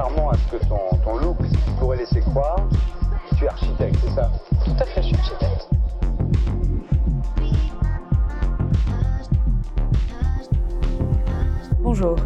[0.00, 1.36] contrairement à ce que ton, ton look
[1.78, 2.68] pourrait laisser croire,
[3.36, 4.30] tu es architecte, c'est ça?
[4.64, 5.68] Tout à fait, je suis architecte.
[11.80, 12.16] Bonjour.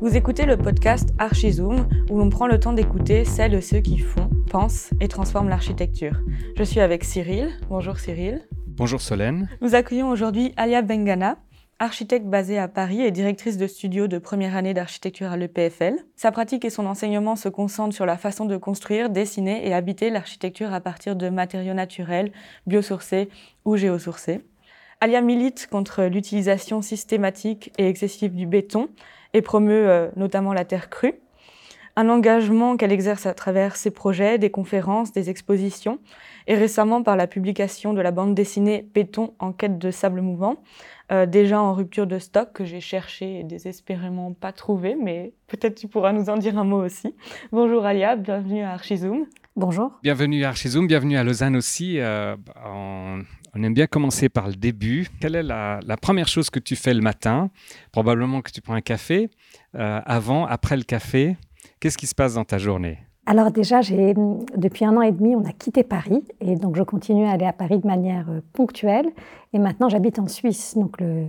[0.00, 3.98] Vous écoutez le podcast Archizoom où l'on prend le temps d'écouter celles et ceux qui
[3.98, 6.22] font, pensent et transforment l'architecture.
[6.56, 7.50] Je suis avec Cyril.
[7.68, 8.40] Bonjour Cyril.
[8.66, 9.46] Bonjour Solène.
[9.60, 11.36] Nous accueillons aujourd'hui Alia Bengana,
[11.80, 15.94] architecte basée à Paris et directrice de studio de première année d'architecture à l'EPFL.
[16.14, 20.10] Sa pratique et son enseignement se concentrent sur la façon de construire, dessiner et habiter
[20.10, 22.32] l'architecture à partir de matériaux naturels,
[22.66, 23.30] biosourcés
[23.64, 24.42] ou géosourcés.
[25.00, 28.90] Alia milite contre l'utilisation systématique et excessive du béton
[29.32, 31.14] et promeut euh, notamment la terre crue.
[32.00, 35.98] Un engagement qu'elle exerce à travers ses projets, des conférences, des expositions,
[36.46, 40.62] et récemment par la publication de la bande dessinée Béton en quête de sable mouvant,
[41.12, 45.74] euh, déjà en rupture de stock que j'ai cherché et désespérément pas trouvé, mais peut-être
[45.74, 47.14] tu pourras nous en dire un mot aussi.
[47.52, 49.26] Bonjour Alia, bienvenue à Archizoom.
[49.54, 49.92] Bonjour.
[50.02, 51.98] Bienvenue à Archizoom, bienvenue à Lausanne aussi.
[51.98, 53.18] Euh, on,
[53.54, 55.08] on, aime bien commencer par le début.
[55.20, 57.50] Quelle est la, la, première chose que tu fais le matin?
[57.92, 59.28] Probablement que tu prends un café.
[59.74, 61.36] Euh, avant, après le café,
[61.80, 62.98] qu'est-ce qui se passe dans ta journée?
[63.26, 67.26] Alors déjà, depuis un an et demi, on a quitté Paris et donc je continue
[67.26, 69.06] à aller à Paris de manière euh, ponctuelle.
[69.52, 71.26] Et maintenant, j'habite en Suisse, donc le,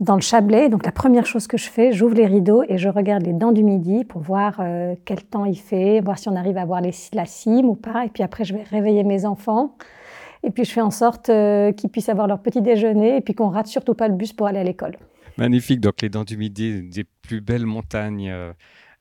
[0.00, 0.68] dans le Chablais.
[0.68, 3.52] Donc la première chose que je fais, j'ouvre les rideaux et je regarde les dents
[3.52, 6.80] du midi pour voir euh, quel temps il fait, voir si on arrive à voir
[6.80, 8.04] les, la cime ou pas.
[8.04, 9.76] Et puis après, je vais réveiller mes enfants.
[10.42, 13.34] Et puis je fais en sorte euh, qu'ils puissent avoir leur petit déjeuner et puis
[13.34, 14.96] qu'on rate surtout pas le bus pour aller à l'école.
[15.38, 15.80] Magnifique.
[15.80, 18.30] Donc les dents du midi, des plus belles montagnes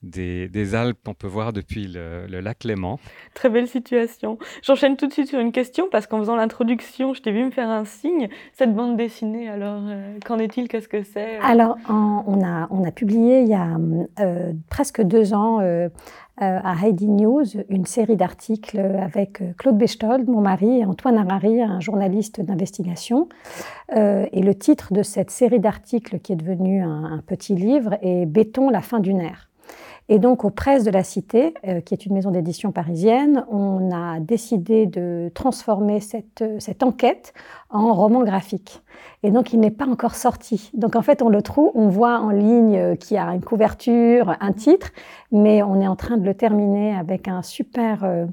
[0.02, 3.00] des, Alpes qu'on peut voir depuis le, lac Léman.
[3.33, 4.38] Très belle situation.
[4.61, 7.52] J'enchaîne tout de suite sur une question parce qu'en faisant l'introduction, je t'ai vu me
[7.52, 8.30] faire un signe.
[8.53, 10.67] Cette bande dessinée, alors euh, qu'en est-il?
[10.67, 11.38] Qu'est-ce que c'est?
[11.39, 13.77] Alors, on, a, on a publié il y a
[14.20, 15.89] euh, presque deux ans euh,
[16.38, 21.82] à Heidi News une série d'articles avec Claude Bechtold, mon mari, et Antoine Harari, un
[21.82, 23.27] journaliste d'investigation.
[23.93, 28.26] et le titre de cette série d'articles, qui est devenu un, un petit livre, est
[28.26, 29.48] Béton, la fin d'une ère.
[30.11, 33.92] Et donc, aux presses de la Cité, euh, qui est une maison d'édition parisienne, on
[33.92, 37.33] a décidé de transformer cette, cette enquête
[37.70, 38.81] en roman graphique.
[39.23, 40.71] Et donc, il n'est pas encore sorti.
[40.73, 43.43] Donc, en fait, on le trouve, on voit en ligne euh, qu'il y a une
[43.43, 44.89] couverture, un titre,
[45.31, 48.26] mais on est en train de le terminer avec un super euh,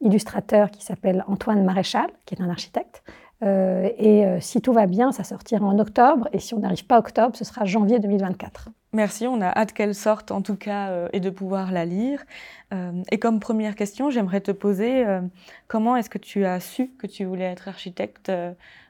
[0.00, 3.02] illustrateur qui s'appelle Antoine Maréchal, qui est un architecte.
[3.44, 6.28] Euh, et euh, si tout va bien, ça sortira en octobre.
[6.32, 8.70] Et si on n'arrive pas octobre, ce sera janvier 2024.
[8.94, 12.24] Merci, on a hâte qu'elle sorte en tout cas euh, et de pouvoir la lire.
[12.72, 15.20] Euh, et comme première question, j'aimerais te poser euh,
[15.66, 18.32] comment est-ce que tu as su que tu voulais être architecte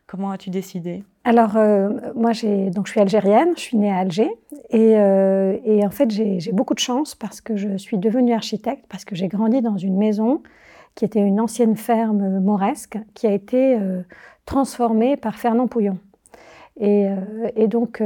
[0.06, 1.04] Comment as-tu décidé?
[1.24, 1.58] Alors,
[2.14, 2.30] moi,
[2.70, 4.30] donc, je suis algérienne, je suis née à Alger.
[4.70, 9.14] Et, en fait, j'ai beaucoup de chance parce que je suis devenue architecte, parce que
[9.14, 10.42] j'ai grandi dans une maison
[10.94, 13.78] qui était une ancienne ferme mauresque, qui a été
[14.46, 15.98] transformée par Fernand Pouillon.
[16.80, 17.10] Et
[17.66, 18.02] donc,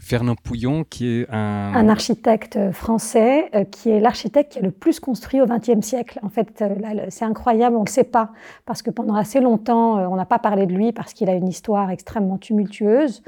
[0.00, 1.88] Fernand Pouillon, qui est un...
[1.88, 6.18] Architecte français, euh, qui est l'architecte qui a le plus construit au XXe siècle.
[6.22, 8.30] En fait, euh, c'est incroyable, on ne le sait pas,
[8.64, 11.34] parce que pendant assez longtemps, euh, on n'a pas parlé de lui, parce qu'il a
[11.34, 13.22] une histoire extrêmement tumultueuse.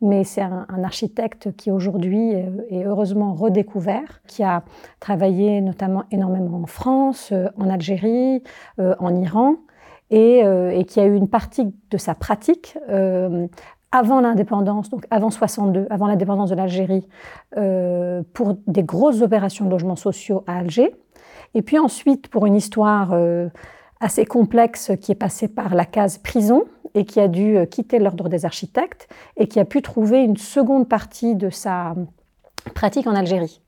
[0.00, 4.64] Mais c'est un, architecte qui aujourd'hui est heureusement redécouvert, qui a
[5.00, 8.42] travaillé notamment énormément en France, en Algérie,
[8.78, 9.56] en Iran.
[10.10, 10.42] Et,
[10.86, 12.76] qui a eu une partie de sa pratique
[13.94, 17.06] avant l'indépendance, donc avant 62, avant l'indépendance de l'Algérie,
[17.56, 20.96] euh, pour des grosses opérations de logements sociaux à Alger.
[21.54, 23.48] Et puis ensuite, pour une histoire euh,
[24.00, 28.00] assez complexe qui est passée par la case prison et qui a dû euh, quitter
[28.00, 31.94] l'ordre des architectes et qui a pu trouver une seconde partie de sa
[32.74, 33.62] pratique en Algérie.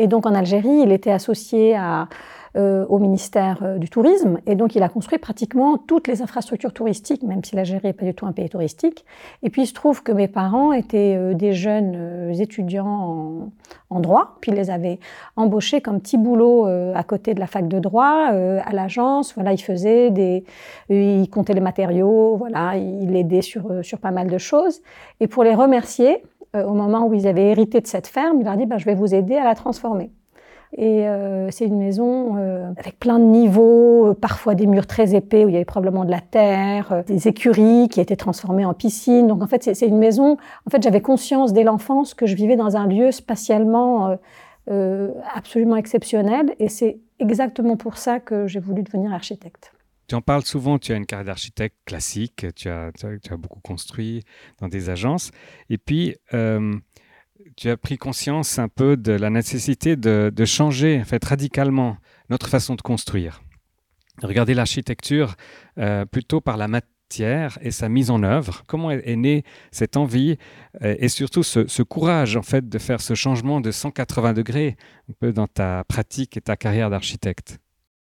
[0.00, 2.08] Et donc en Algérie, il était associé à
[2.56, 4.38] euh, au ministère euh, du Tourisme.
[4.46, 8.06] Et donc, il a construit pratiquement toutes les infrastructures touristiques, même si l'Algérie n'est pas
[8.06, 9.04] du tout un pays touristique.
[9.42, 13.50] Et puis, il se trouve que mes parents étaient euh, des jeunes étudiants
[13.90, 14.38] en, droit.
[14.40, 14.98] Puis, ils les avaient
[15.36, 19.34] embauchés comme petit boulot à côté de la fac de droit, à l'agence.
[19.34, 20.44] Voilà, ils faisaient des...
[20.88, 24.80] Ils comptaient les matériaux, voilà, ils l'aidaient sur, sur pas mal de choses.
[25.20, 26.22] Et pour les remercier,
[26.54, 28.94] au moment où ils avaient hérité de cette ferme, il leur dit ben, Je vais
[28.94, 30.10] vous aider à la transformer.
[30.76, 35.14] Et euh, c'est une maison euh, avec plein de niveaux, euh, parfois des murs très
[35.14, 38.74] épais où il y avait probablement de la terre, des écuries qui étaient transformées en
[38.74, 39.26] piscine.
[39.26, 40.36] Donc en fait, c'est une maison.
[40.66, 44.18] En fait, j'avais conscience dès l'enfance que je vivais dans un lieu spatialement
[45.34, 46.54] absolument exceptionnel.
[46.58, 49.72] Et c'est exactement pour ça que j'ai voulu devenir architecte.
[50.08, 53.32] Tu en parles souvent, tu as une carrière d'architecte classique, tu as, tu as, tu
[53.32, 54.22] as, beaucoup construit
[54.60, 55.30] dans des agences.
[55.70, 56.16] Et puis,
[57.58, 61.96] tu as pris conscience un peu de la nécessité de, changer en fait, radicalement
[62.30, 63.42] notre façon de construire.
[64.22, 65.34] Regarder l'architecture
[65.78, 68.62] euh, plutôt par la matière et sa mise en œuvre.
[68.68, 70.36] Comment est, née cette envie
[70.82, 74.76] euh, et surtout ce, courage en fait de faire ce changement de 180 degrés
[75.18, 77.58] peu dans ta pratique et ta carrière d'architecte?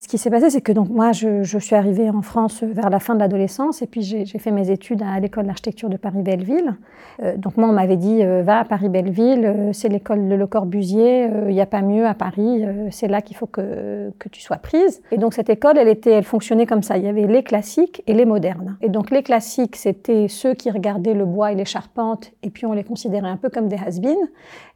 [0.04, 3.00] Ce qui s'est passé, c'est que donc moi, je, suis arrivée en France vers la
[3.00, 6.74] fin de l'adolescence et puis j'ai fait mes études à l'école d'architecture de Paris-Belleville.
[7.22, 10.48] Euh, donc moi, on m'avait dit, euh, va à Paris-Belleville, euh, c'est l'école de Le
[10.48, 14.42] Corbusier, il n'y a pas mieux à Paris, c'est là qu'il faut que, que, tu
[14.42, 15.04] sois prise.
[15.12, 18.02] Et donc cette école, elle, était, elle fonctionnait comme ça, il y avait les classiques
[18.08, 18.78] et les modernes.
[18.82, 22.66] Et donc les classiques, c'était ceux qui regardaient le bois et les charpentes et puis
[22.66, 24.00] on les considérait un peu comme des has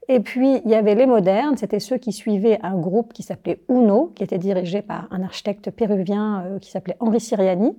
[0.07, 3.59] et puis, il y avait les modernes, c'était ceux qui suivaient un groupe qui s'appelait
[3.69, 7.75] UNO, qui était dirigé par un architecte péruvien euh, qui s'appelait Henri Siriani.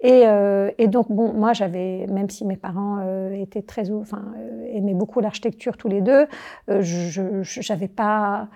[0.00, 4.22] Et, euh, et, donc, bon, moi, j'avais, même si mes parents euh, étaient très, enfin,
[4.72, 6.28] aimaient beaucoup l'architecture tous les deux,
[6.68, 8.46] je n'avais pas,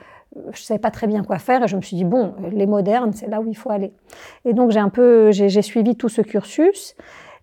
[0.53, 3.13] je savais pas très bien quoi faire et je me suis dit bon, les modernes,
[3.13, 3.93] c'est là où il faut aller.
[4.45, 6.95] Et donc j'ai un peu, j'ai suivi tout ce cursus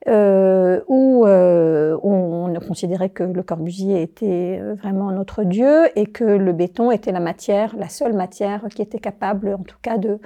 [0.08, 6.24] euh, où euh, on, considérait que le Corbusier était euh, vraiment notre dieu et que
[6.24, 10.20] le béton était la matière, la seule matière qui était capable, en tout cas, de,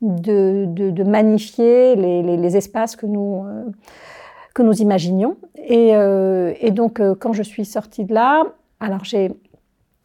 [0.00, 3.44] de, de, magnifier les, les, espaces que nous,
[4.54, 5.36] que nous imaginions.
[5.58, 8.44] Et, et donc, quand je suis sortie de là,
[8.78, 9.32] alors j'ai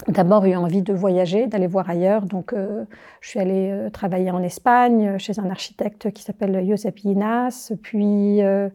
[0.07, 2.23] d'abord eu envie de voyager, d'aller voir ailleurs.
[2.23, 2.85] Donc, euh,
[3.21, 7.71] je suis allée euh, travailler en Espagne chez un architecte qui s'appelle Josep Inas.
[7.81, 8.69] Puis, euh,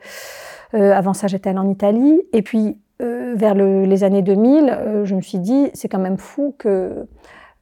[0.72, 2.20] avant ça, j'étais allée en Italie.
[2.32, 7.06] Et puis, vers les années 2000, je me suis dit, c'est quand même fou que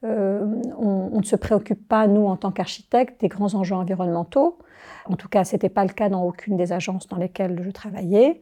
[0.03, 4.57] on, ne se préoccupe pas, nous, en tant qu'architectes, des grands enjeux environnementaux.
[5.05, 7.71] En tout cas, ce n'était pas le cas dans aucune des agences dans lesquelles je
[7.71, 8.41] travaillais.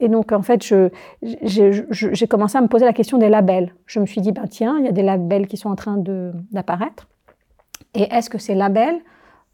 [0.00, 0.62] Et donc, en fait,
[1.22, 3.74] j'ai commencé à me poser la question des labels.
[3.86, 6.02] Je me suis dit, ben, tiens, il y a des labels qui sont en train
[6.50, 7.06] d'apparaître.
[7.94, 8.98] Et est-ce que ces labels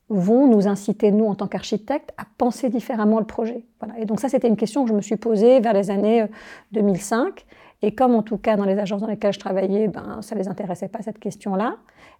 [0.08, 3.64] vont nous inciter, nous, en tant qu'architectes, à penser différemment le projet?
[3.80, 3.98] Voilà.
[3.98, 6.24] Et donc ça, c'était une question que je me suis posée vers les années
[6.72, 7.44] 2005.
[7.82, 10.40] Et comme en tout cas dans les agences dans lesquelles je travaillais, ben, ça ne
[10.40, 11.76] les intéressait pas cette question-là,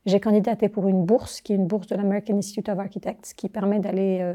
[0.07, 3.49] j'ai candidaté pour une bourse, qui est une bourse de l'American Institute of Architects, qui
[3.49, 4.35] permet d'aller euh,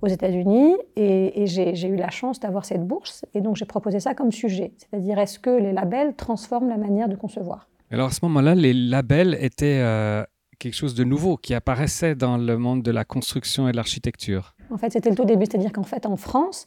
[0.00, 0.76] aux États-Unis.
[0.96, 3.26] Et, j'ai eu la chance d'avoir cette bourse.
[3.34, 4.72] Et donc j'ai proposé ça comme sujet.
[4.78, 7.68] C'est-à-dire, est-ce que les labels transforment la manière de concevoir?
[7.90, 10.24] Alors à ce moment-là, les labels étaient euh,
[10.58, 14.54] quelque chose de nouveau qui apparaissait dans le monde de la construction et de l'architecture.
[14.72, 16.66] En fait, c'était le tout début, c'est-à-dire qu'en fait, en France,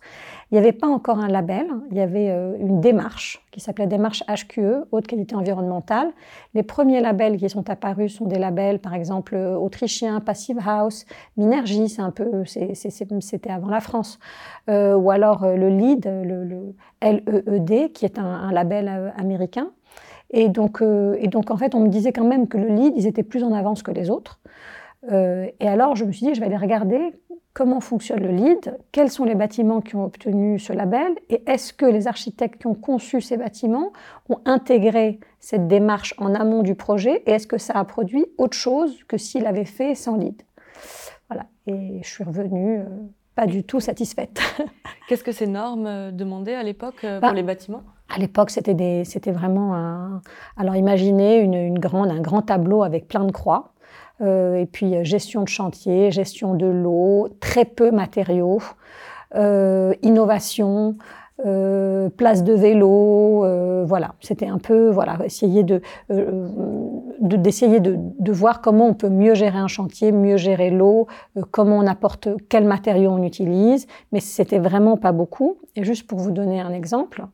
[0.52, 3.88] il n'y avait pas encore un label, il y avait euh, une démarche qui s'appelait
[3.88, 6.12] démarche HQE, haute qualité environnementale.
[6.54, 11.07] Les premiers labels qui sont apparus sont des labels, par exemple, euh, autrichiens, Passive House,
[11.36, 14.19] Minergie, c'est un peu, c'était avant la France,
[14.69, 19.72] euh, ou alors le LEED, le, LEED, qui est un, label américain.
[20.30, 23.08] Et donc, et donc, en fait, on me disait quand même que le LEED, ils
[23.08, 24.40] étaient plus en avance que les autres.
[25.12, 27.13] et alors, je me suis dit, je vais aller regarder
[27.56, 31.74] comment fonctionne le LEED, quels sont les bâtiments qui ont obtenu ce label et est-ce
[31.74, 33.94] que les architectes qui ont conçu ces bâtiments
[34.30, 38.57] ont intégré cette démarche en amont du projet et est-ce que ça a produit autre
[38.57, 40.42] chose que s'il avait fait sans LEED.
[41.30, 42.86] Voilà, et je suis revenue euh,
[43.36, 44.42] pas du tout satisfaite.
[45.08, 47.84] Qu'est-ce que ces normes euh, demandaient à l'époque euh, pour bah, les bâtiments?
[48.08, 50.22] à l'époque, c'était, c'était vraiment un...
[50.58, 53.74] Alors imaginez une grande, un grand tableau avec plein de croix
[54.22, 58.62] et puis euh, gestion de chantier, gestion de l'eau, très peu matériaux,
[59.36, 60.95] euh, innovation,
[62.17, 63.45] place de vélo,
[63.86, 64.15] voilà.
[64.22, 65.81] C'était un peu, voilà, essayer de,
[67.19, 71.07] d'essayer de, de, voir comment on peut mieux gérer un chantier, mieux gérer l'eau,
[71.51, 75.57] comment on apporte, quels matériaux on utilise, mais c'était vraiment pas beaucoup.
[75.75, 77.25] Et juste pour vous donner un exemple,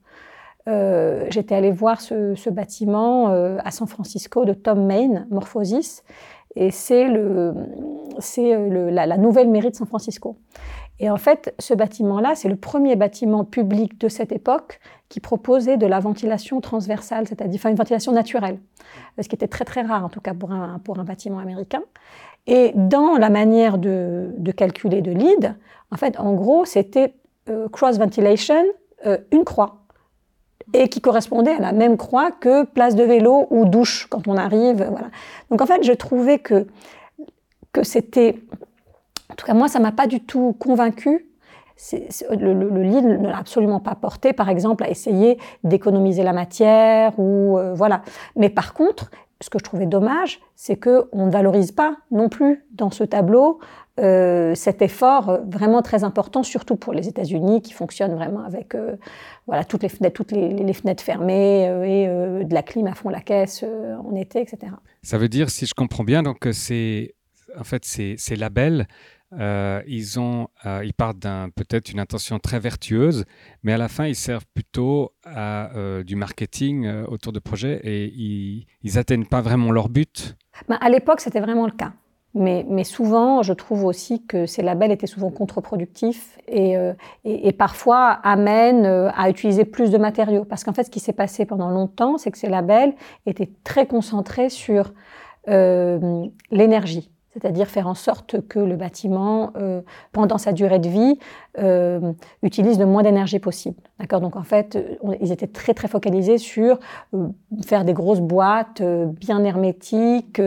[0.65, 6.03] j'étais allée voir ce, ce bâtiment à San Francisco de Tom Main, Morphosis,
[6.55, 7.53] et c'est le,
[8.19, 10.37] c'est euh, la, nouvelle mairie de San Francisco.
[10.99, 14.79] Et en fait, ce bâtiment-là, c'est le premier bâtiment public de cette époque
[15.09, 18.59] qui proposait de la ventilation transversale, c'est-à-dire une ventilation naturelle,
[19.19, 21.81] ce qui était très très rare en tout cas pour un, pour un bâtiment américain.
[22.47, 25.55] Et dans la manière de, de calculer de lead,
[25.91, 27.13] en fait, en gros, c'était
[27.49, 28.63] euh, cross ventilation,
[29.05, 29.80] euh, une croix
[30.73, 34.37] et qui correspondait à la même croix que place de vélo ou douche quand on
[34.37, 34.87] arrive.
[34.89, 35.07] Voilà.
[35.49, 36.67] Donc en fait, je trouvais que,
[37.71, 38.39] que c'était...
[39.31, 41.27] En tout cas, moi, ça m'a pas du tout convaincu.
[42.29, 47.57] le, le, ne l'a absolument pas porté, par exemple, à essayer d'économiser la matière ou
[47.57, 48.01] euh, voilà.
[48.35, 49.09] Mais par contre,
[49.41, 53.59] ce que je trouvais dommage, c'est qu'on ne valorise pas non plus dans ce tableau
[53.99, 58.95] euh, cet effort vraiment très important, surtout pour les États-Unis qui fonctionnent vraiment avec euh,
[59.47, 63.09] voilà, toutes, les fenêtres, toutes les, fenêtres fermées euh, et de la clim à fond
[63.09, 64.71] la caisse en été, etc.
[65.03, 67.15] Ça veut dire, si je comprends bien, donc c'est
[67.59, 68.87] en fait ces, ces labels
[69.33, 70.47] ils, ont,
[70.83, 73.25] ils partent d'un peut-être une intention très vertueuse,
[73.63, 75.69] mais à la fin, ils servent plutôt à
[76.05, 78.13] du marketing autour de projets et
[78.83, 80.35] ils n'atteignent pas vraiment leur but.
[80.67, 81.93] Ben, à l'époque, c'était vraiment le cas.
[82.33, 86.75] Mais, mais, souvent, je trouve aussi que ces labels étaient souvent contre-productifs et,
[87.25, 90.45] et, et, parfois amènent à utiliser plus de matériaux.
[90.45, 92.93] Parce qu'en fait, ce qui s'est passé pendant longtemps, c'est que ces labels
[93.25, 94.93] étaient très concentrés sur
[95.47, 101.19] l'énergie c'est-à-dire faire en sorte que le bâtiment, euh, pendant sa durée de vie,
[101.59, 102.11] euh,
[102.43, 103.77] utilise le moins d'énergie possible.
[103.99, 104.21] D'accord?
[104.21, 104.77] Donc en fait,
[105.21, 106.79] ils étaient très très focalisés sur
[107.13, 107.27] euh,
[107.65, 110.41] faire des grosses boîtes bien hermétiques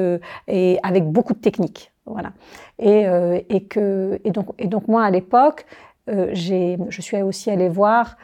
[0.48, 1.92] et avec beaucoup de techniques.
[2.06, 2.32] Voilà.
[2.78, 3.06] Et,
[3.48, 5.64] et que et donc et donc moi à l'époque,
[6.06, 8.16] je suis aussi allée voir.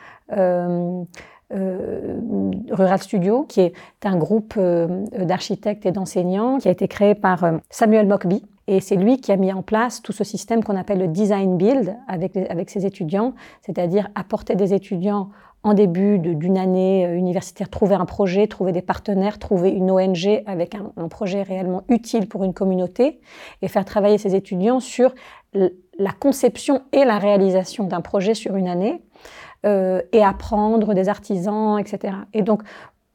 [1.51, 3.73] Rural Studio, qui est
[4.05, 4.59] un groupe
[5.19, 9.37] d'architectes et d'enseignants qui a été créé par Samuel Mockbee, et c'est lui qui a
[9.37, 14.09] mis en place tout ce système qu'on appelle le design build avec, ses étudiants, c'est-à-dire
[14.15, 15.31] apporter des étudiants
[15.65, 20.43] en début d'une année euh, universitaire, trouver un projet, trouver des partenaires, trouver une ONG
[20.47, 23.21] avec un, projet réellement utile pour une communauté
[23.61, 25.15] et faire travailler ces étudiants sur
[25.53, 29.03] la conception et la réalisation d'un projet sur une année.
[29.03, 29.10] euh,
[29.65, 32.15] et apprendre des artisans, etc.
[32.33, 32.63] Et donc,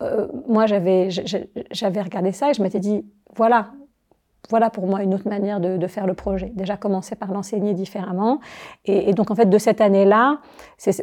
[0.01, 1.09] euh, moi, j'avais
[2.01, 3.71] regardé ça et je m'étais dit, voilà,
[4.49, 6.51] voilà pour moi une autre manière de, faire le projet.
[6.55, 8.39] Déjà commencer par l'enseigner différemment.
[8.85, 10.39] Et, donc en fait de cette année-là,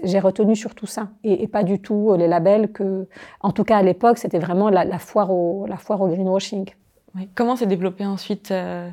[0.05, 3.09] j'ai retenu surtout ça et, pas du tout les labels que,
[3.41, 6.71] en tout cas à l'époque, c'était vraiment la, foire au, la foire au greenwashing.
[7.35, 8.89] Comment s'est développé ensuite euh,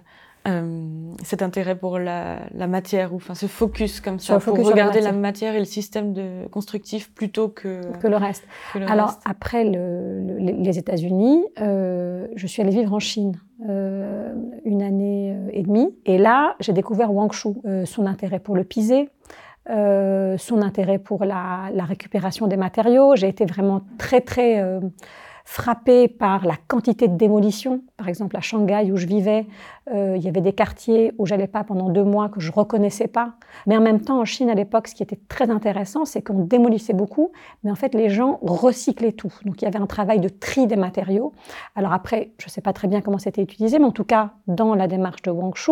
[0.49, 5.11] euh, cet intérêt pour la, matière, ou enfin ce focus comme ça, pour regarder la
[5.11, 5.55] matière.
[5.55, 8.45] et le système de constructif plutôt que, que le reste.
[8.87, 14.33] Alors après les États-Unis, euh, je suis allée vivre en Chine euh,
[14.65, 17.49] une année et demie, et là j'ai découvert Wang Shu,
[17.85, 19.09] son intérêt pour le pisé.
[19.67, 23.15] son intérêt pour la, la, récupération des matériaux.
[23.15, 24.79] J'ai été vraiment très très
[25.49, 27.81] frappée par la quantité de démolition.
[27.97, 29.47] Par exemple, à Shanghai, où je vivais,
[29.91, 33.07] euh, il y avait des quartiers où j'allais pas pendant deux mois que je reconnaissais
[33.07, 33.33] pas.
[33.65, 36.43] Mais en même temps, en Chine, à l'époque, ce qui était très intéressant, c'est qu'on
[36.43, 37.31] démolissait beaucoup,
[37.63, 39.33] mais en fait, les gens recyclaient tout.
[39.43, 41.33] Donc, il y avait un travail de tri des matériaux.
[41.75, 44.75] Alors après, je sais pas très bien comment c'était utilisé, mais en tout cas, dans
[44.75, 45.71] la démarche de Wangshu,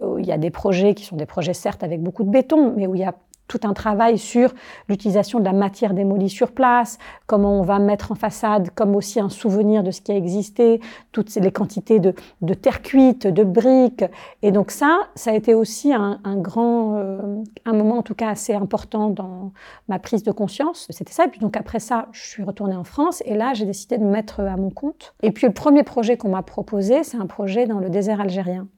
[0.00, 2.72] euh, il y a des projets qui sont des projets certes avec beaucoup de béton,
[2.74, 3.14] mais où il y a
[3.50, 4.54] tout un travail sur
[4.88, 9.18] l'utilisation de la matière démolie sur place, comment on va mettre en façade comme aussi
[9.18, 10.80] un souvenir de ce qui a existé,
[11.10, 12.14] toutes les quantités de,
[12.54, 14.04] terre cuite, de briques.
[14.42, 18.28] Et donc ça, ça a été aussi un, grand, euh, un moment en tout cas
[18.28, 19.52] assez important dans
[19.88, 20.86] ma prise de conscience.
[20.90, 21.24] C'était ça.
[21.24, 24.04] Et puis donc après ça, je suis retournée en France et là, j'ai décidé de
[24.04, 25.14] me mettre à mon compte.
[25.24, 28.68] Et puis le premier projet qu'on m'a proposé, c'est un projet dans le désert algérien.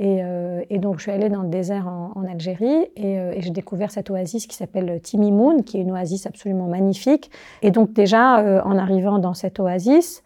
[0.00, 3.90] Euh, et, donc, je suis allée dans le désert en, Algérie euh, et, j'ai découvert
[3.90, 7.30] cette oasis qui s'appelle Timimoun, qui est une oasis absolument magnifique.
[7.60, 10.22] Et donc, déjà, euh, en arrivant dans cette oasis,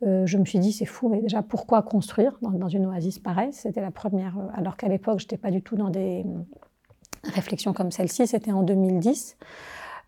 [0.00, 3.52] je me suis dit, c'est fou, mais déjà, pourquoi construire dans, une oasis pareille?
[3.52, 6.24] C'était la première, alors qu'à l'époque, je n'étais pas du tout dans des
[7.34, 9.36] réflexions comme celle-ci, c'était en 2010.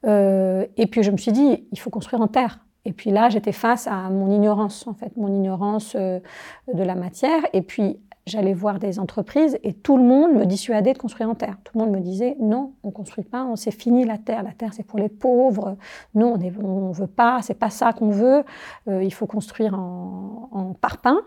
[0.04, 2.60] et puis, je me suis dit, il faut construire en terre.
[2.84, 6.22] Et puis là, j'étais face à mon ignorance, en fait, mon ignorance de
[6.72, 7.42] la matière.
[7.52, 11.34] Et puis, j'allais voir des entreprises et tout le monde me dissuadait de construire en
[11.34, 11.56] terre.
[11.64, 14.42] Tout le monde me disait non, on construit pas, on s'est fini la terre.
[14.42, 15.76] La terre c'est pour les pauvres.
[16.14, 18.44] Non, on ne veut pas, c'est pas ça qu'on veut.
[18.88, 21.20] Euh, il faut construire en, en, parpaing.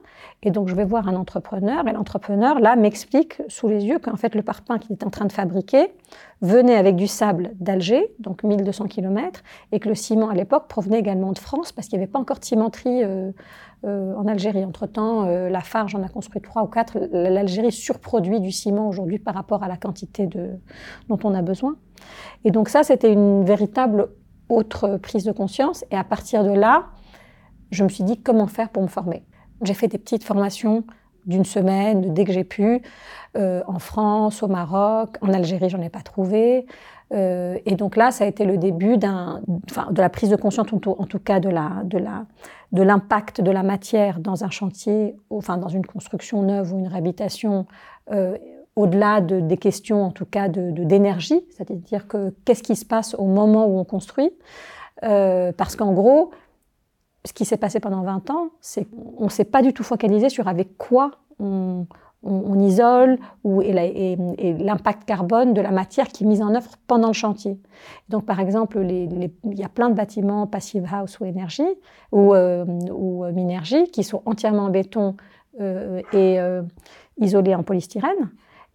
[0.44, 4.16] Et donc je vais voir un entrepreneur et l'entrepreneur là m'explique sous les yeux qu'en
[4.16, 5.92] fait le parpaing qu'il est en train de fabriquer
[6.42, 11.00] venait avec du sable d'Alger, donc 1200 km, et que le ciment à l'époque provenait
[11.00, 13.04] également de France parce qu'il n'y avait pas encore de cimenterie.
[13.04, 13.32] Euh,
[13.86, 14.64] euh, en Algérie.
[14.64, 16.98] Entre-temps, euh, la Farge en a construit trois ou quatre.
[17.12, 20.28] L'Algérie surproduit du ciment aujourd'hui par rapport à la quantité
[21.10, 21.76] dont on a besoin.
[22.44, 24.10] Et donc ça, c'était une véritable
[24.50, 25.84] autre prise de conscience.
[25.92, 26.86] Et à partir de là,
[27.72, 29.26] je me suis dit comment faire pour me former?
[29.64, 30.84] J'ai fait des petites formations
[31.26, 32.82] d'une semaine, dès que j'ai pu,
[33.38, 36.66] euh, en France, au Maroc, en Algérie, j'en ai pas trouvé.
[37.14, 41.06] Euh, et donc là, ça a été le début de la prise de conscience, en
[41.06, 41.84] tout, cas de la,
[42.74, 46.88] de l'impact de la matière dans un chantier, enfin dans une construction neuve ou une
[46.88, 47.68] réhabilitation,
[48.12, 48.38] euh,
[48.76, 53.14] au-delà de, des questions, en tout cas, de, d'énergie, c'est-à-dire que qu'est-ce qui se passe
[53.14, 54.32] au moment où on construit,
[55.04, 56.32] euh, parce qu'en gros,
[57.26, 60.30] ce qui s'est passé pendant 20 ans, c'est qu'on ne s'est pas du tout focalisé
[60.30, 61.86] sur avec quoi on,
[62.24, 64.16] on, isole ou, et,
[64.60, 67.58] l'impact carbone de la matière qui est mise en œuvre pendant le chantier.
[68.10, 71.64] Donc, par exemple, il y a plein de bâtiments passive house ou énergie
[72.12, 75.16] ou, euh, euh, minergie qui sont entièrement en béton
[75.60, 76.40] euh, et
[77.20, 78.32] isolés en polystyrène.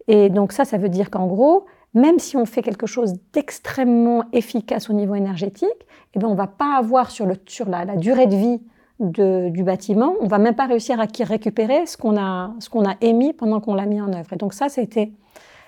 [0.07, 4.23] Et donc ça, ça veut dire qu'en gros, même si on fait quelque chose d'extrêmement
[4.31, 5.69] efficace au niveau énergétique,
[6.13, 8.61] eh ben, on ne va pas avoir sur, le, sur la durée de vie
[8.99, 12.95] du bâtiment, on va même pas réussir à récupérer ce qu'on a, ce qu'on a
[13.01, 14.33] émis pendant qu'on l'a mis en œuvre.
[14.33, 15.13] Et donc ça, ça a été,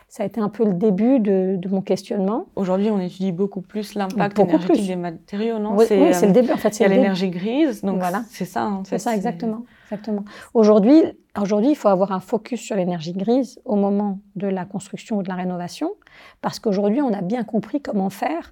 [0.09, 2.47] ça a été un peu le début de, mon questionnement.
[2.57, 5.77] Aujourd'hui, on étudie beaucoup plus l'impact énergétique des matériaux, non?
[5.77, 6.51] Oui, c'est le début.
[6.51, 8.23] En fait, il y a l'énergie grise, donc voilà.
[8.29, 8.69] c'est ça.
[8.83, 9.63] C'est ça, exactement.
[9.85, 10.25] exactement.
[10.53, 11.01] Aujourd'hui,
[11.39, 15.23] aujourd'hui, il faut avoir un focus sur l'énergie grise au moment de la construction ou
[15.23, 15.93] de la rénovation,
[16.41, 18.51] parce qu'aujourd'hui, on a bien compris comment faire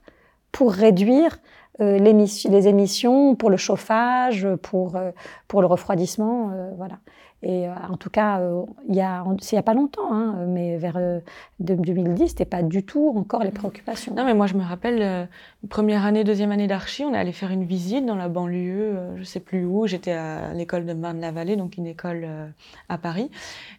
[0.53, 1.39] pour réduire
[1.81, 5.11] euh, les émissions pour le chauffage, pour, euh,
[5.47, 6.51] pour le refroidissement.
[6.51, 6.99] Euh, voilà.
[7.41, 10.99] Et en tout cas, a, il n'y a pas longtemps, hein, mais vers
[11.59, 14.13] 2010, c'était pas du tout encore les préoccupations.
[14.13, 15.29] Non, mais moi je me rappelle,
[15.69, 19.23] première année, deuxième année d'archi, on est allé faire une visite dans la banlieue, je
[19.23, 19.87] sais plus où.
[19.87, 22.27] J'étais à l'école de Marne-la-Vallée, donc une école
[22.89, 23.31] à Paris,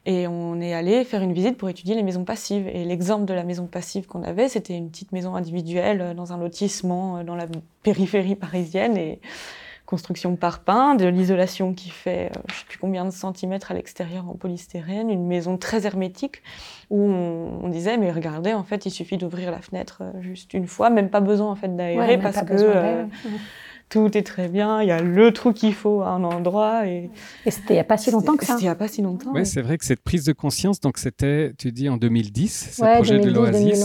[0.06, 2.66] et on est allé faire une visite pour étudier les maisons passives.
[2.68, 6.38] Et l'exemple de la maison passive qu'on avait, c'était une petite maison individuelle dans un
[6.38, 7.46] lotissement dans la
[7.82, 8.96] périphérie parisienne
[9.90, 13.74] construction par pain, de l'isolation qui fait euh, je sais plus combien de centimètres à
[13.74, 16.42] l'extérieur en polystyrène, une maison très hermétique
[16.90, 20.68] où on, disait mais regardez en fait il suffit d'ouvrir la fenêtre euh, juste une
[20.68, 23.04] fois, même pas besoin en fait d'aérer parce que euh,
[23.88, 27.10] tout est très bien, il y a le trou qu'il faut à un endroit et,
[27.44, 28.52] et c'était il n'y a pas si longtemps que ça.
[28.52, 29.32] C'était il n'y a pas si longtemps.
[29.34, 32.80] Oui, c'est vrai que cette prise de conscience donc c'était tu dis en 2010 ce
[32.80, 33.84] projet de l'Oasis.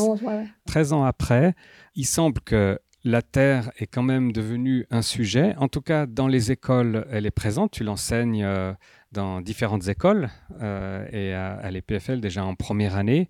[0.67, 1.55] 13 ans après,
[1.95, 5.55] il semble que la Terre est quand même devenue un sujet.
[5.57, 7.71] En tout cas, dans les écoles, elle est présente.
[7.71, 8.73] Tu l'enseignes euh,
[9.11, 10.29] dans différentes écoles
[10.61, 13.29] euh, et à, l'EPFL déjà en première année.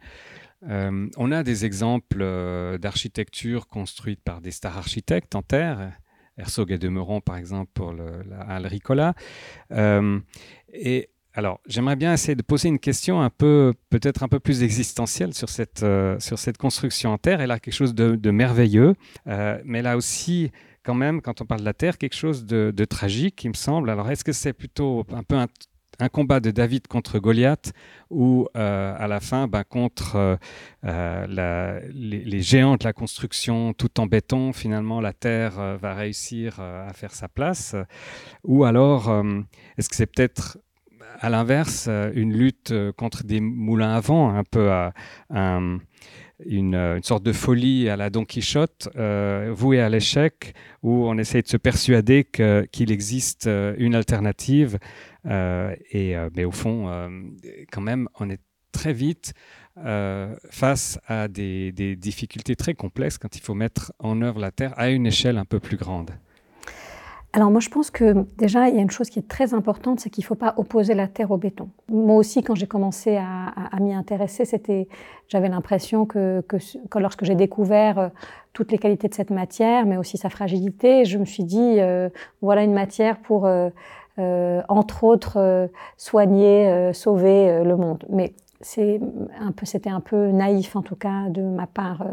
[0.69, 2.25] Euh, on a des exemples
[2.79, 5.91] d'architecture construite par des stars architectes en terre.
[6.37, 9.13] Herzog et Demeron, par exemple, pour la Ricola.
[11.37, 15.33] Alors, j'aimerais bien essayer de poser une question un peu, peut-être un peu plus existentielle
[15.33, 17.41] sur cette, euh, sur cette construction en terre.
[17.41, 18.95] Elle a quelque chose de, merveilleux,
[19.27, 20.51] euh, mais là aussi,
[20.83, 23.89] quand même, quand on parle de la terre, quelque chose de, tragique, il me semble.
[23.89, 25.47] Alors, est-ce que c'est plutôt un peu un,
[26.09, 27.73] combat de David contre Goliath
[28.09, 30.37] ou euh, à la fin ben, contre
[30.83, 37.13] les, géants de la construction tout en béton, finalement la Terre va réussir à faire
[37.13, 37.75] sa place?
[38.43, 39.09] Ou alors,
[39.77, 40.57] est-ce que c'est peut-être
[41.19, 44.93] à l'inverse, euh, une lutte euh, contre des moulins à vent, un peu à,
[46.45, 51.43] une, sorte de folie à la Don Quichotte, euh, vouée à l'échec, où on essaye
[51.43, 52.25] de se persuader
[52.71, 54.77] qu'il existe une alternative.
[55.25, 57.09] et, mais au fond,
[57.71, 59.33] quand même, on est très vite
[60.51, 64.89] face à des difficultés très complexes quand il faut mettre en œuvre la Terre à
[64.89, 66.11] une échelle un peu plus grande.
[67.35, 69.99] Alors moi je pense que déjà il y a une chose qui est très importante,
[69.99, 71.67] c'est qu'il ne faut pas opposer la terre au béton.
[71.89, 74.87] Moi aussi quand j'ai commencé à, m'y intéresser, c'était,
[75.27, 76.41] j'avais l'impression que,
[76.95, 78.07] lorsque j'ai découvert euh,
[78.53, 82.07] toutes les qualités de cette matière, mais aussi sa fragilité, je me suis dit euh,
[82.41, 83.69] voilà une matière pour euh,
[84.69, 88.05] entre autres soigner, sauver le monde.
[88.09, 92.05] Mais c'était un peu naïf en tout cas de ma part.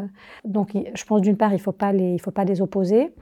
[0.45, 3.13] Donc, je pense d'une part, il faut faut pas les opposer.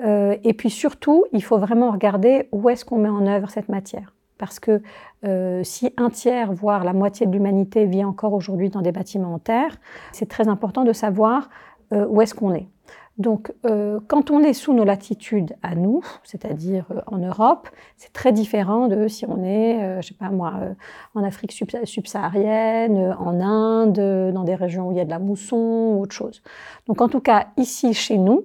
[0.00, 3.68] Euh, et puis surtout, il faut vraiment regarder où est-ce qu'on met en œuvre cette
[3.68, 4.14] matière.
[4.38, 4.82] Parce que
[5.24, 9.34] euh, si un tiers, voire la moitié de l'humanité vit encore aujourd'hui dans des bâtiments
[9.34, 9.78] en terre,
[10.12, 11.48] c'est très important de savoir
[11.92, 12.66] euh, où est-ce qu'on est.
[13.22, 13.52] Donc,
[14.08, 19.08] quand on est sous nos latitudes à nous, c'est-à-dire en Europe, c'est très différent de
[19.08, 20.54] si on est, je sais pas moi,
[21.14, 25.56] en Afrique subsaharienne, en Inde, dans des régions où il y a de la mousson
[25.56, 26.42] ou autre chose.
[26.86, 28.44] Donc, en tout cas, ici, chez nous,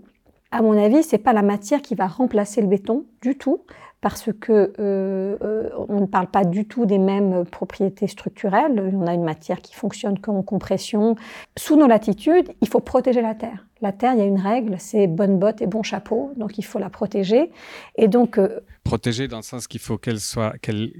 [0.51, 3.61] à mon avis, c'est pas la matière qui va remplacer le béton du tout,
[4.01, 8.91] parce que euh, euh, on ne parle pas du tout des mêmes propriétés structurelles.
[8.95, 11.15] On a une matière qui fonctionne comme compression.
[11.57, 13.66] Sous nos latitudes, il faut protéger la terre.
[13.81, 16.63] La terre, il y a une règle, c'est bonne botte et bon chapeau, donc il
[16.63, 17.51] faut la protéger.
[17.95, 20.91] Et donc euh, protéger dans le sens qu'il faut qu'elle soit, qu'elle,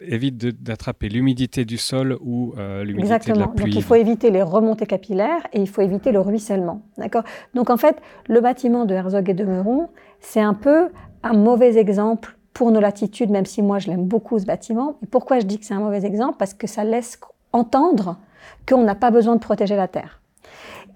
[0.00, 3.64] évite d'attraper l'humidité du sol ou l'humidité de la pluie.
[3.64, 6.82] Donc il faut éviter les remontées capillaires et il faut éviter le ruissellement.
[6.98, 7.24] D'accord?
[7.54, 7.96] Donc en fait,
[8.28, 9.88] le bâtiment de Herzog et de Meuron,
[10.20, 10.88] c'est un peu
[11.22, 14.98] un mauvais exemple pour nos latitudes, même si moi je l'aime beaucoup ce bâtiment.
[15.02, 16.36] Et pourquoi je dis que c'est un mauvais exemple?
[16.38, 17.20] Parce que ça laisse
[17.52, 18.18] entendre
[18.66, 20.22] qu'on n'a pas besoin de protéger la terre.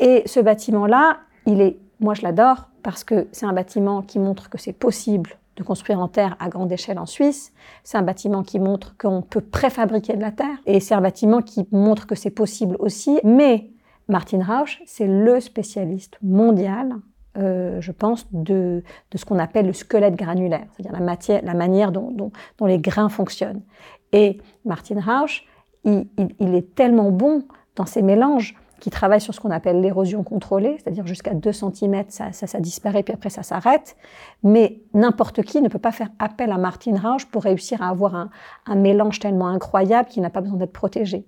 [0.00, 4.50] Et ce bâtiment-là, il est, moi je l'adore parce que c'est un bâtiment qui montre
[4.50, 7.52] que c'est possible de construire en terre à grande échelle en Suisse.
[7.84, 11.42] C'est un bâtiment qui montre qu'on peut préfabriquer de la terre et c'est un bâtiment
[11.42, 13.20] qui montre que c'est possible aussi.
[13.22, 13.70] Mais
[14.08, 16.94] Martin Rausch, c'est le spécialiste mondial
[17.38, 18.82] euh, je pense, de,
[19.12, 22.80] de ce qu'on appelle le squelette granulaire, c'est-à-dire la, matière, la manière dont, dont, les
[22.80, 23.62] grains fonctionnent.
[24.10, 25.46] Et Martin Rausch,
[25.84, 27.44] il, il, il, est tellement bon
[27.76, 32.04] dans ces mélanges qu'il travaille sur ce qu'on appelle l'érosion contrôlée, c'est-à-dire jusqu'à 2 cm,
[32.08, 33.96] ça, ça, disparaît, puis après ça s'arrête.
[34.42, 38.14] Mais n'importe qui ne peut pas faire appel à Martin Rausch pour réussir à avoir
[38.14, 38.30] un,
[38.66, 41.26] un mélange tellement incroyable qu'il n'a pas besoin d'être protégé.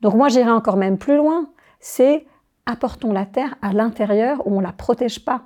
[0.00, 1.46] Donc moi, j'irai encore même plus loin,
[1.80, 2.26] c'est
[2.66, 5.42] apportons la terre à l'intérieur où on ne la protège pas,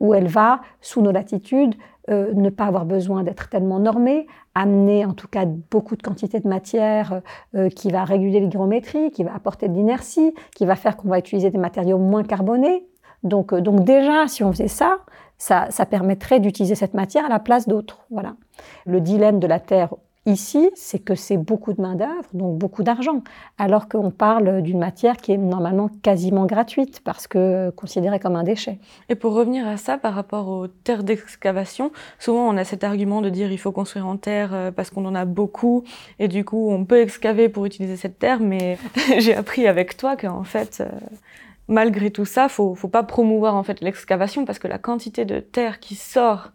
[0.00, 1.74] où elle va, sous nos latitudes,
[2.08, 6.38] euh, ne pas avoir besoin d'être tellement normée, amener en tout cas beaucoup de quantité
[6.38, 7.20] de matière
[7.54, 11.18] euh, qui va réguler l'hygrométrie, qui va apporter de l'inertie, qui va faire qu'on va
[11.18, 12.86] utiliser des matériaux moins carbonés.
[13.22, 15.00] Donc, euh, donc déjà, si on faisait ça,
[15.36, 18.06] ça, ça permettrait d'utiliser cette matière à la place d'autres.
[18.10, 18.36] Voilà.
[18.86, 19.94] Le dilemme de la terre
[20.26, 23.22] Ici, c'est que c'est beaucoup de main-d'œuvre, donc beaucoup d'argent,
[23.58, 28.42] alors qu'on parle d'une matière qui est normalement quasiment gratuite parce que considérée comme un
[28.42, 28.80] déchet.
[29.08, 33.22] Et pour revenir à ça, par rapport aux terres d'excavation, souvent on a cet argument
[33.22, 35.84] de dire il faut construire en terre euh, parce qu'on en a beaucoup
[36.18, 38.78] et du coup on peut excaver pour utiliser cette terre, mais
[39.18, 40.80] j'ai appris avec toi qu'en fait.
[40.80, 40.90] Euh,
[41.68, 45.40] malgré tout ça, faut, faut pas promouvoir en fait l'excavation parce que la quantité de
[45.40, 46.52] terre qui sort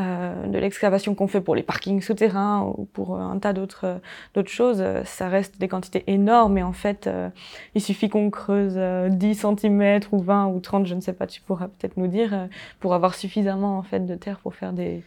[0.00, 4.00] euh, de l'excavation qu'on fait pour les parkings souterrains ou pour un tas d'autres
[4.36, 7.28] euh, choses, euh, ça reste des quantités énormes et en fait, euh,
[7.74, 8.78] il suffit qu'on creuse
[9.10, 12.48] 10 cm ou 20 ou 30, je ne sais pas, tu pourras peut-être nous dire,
[12.80, 15.02] pour avoir suffisamment en fait de terre pour faire des...